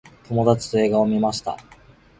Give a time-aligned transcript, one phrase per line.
[0.29, 1.55] 友達と映画を観ました。